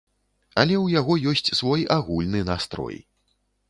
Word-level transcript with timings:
Але 0.61 0.75
ў 0.85 0.95
яго 0.99 1.19
ёсць 1.33 1.55
свой 1.61 1.87
агульны 2.01 2.47
настрой. 2.53 2.97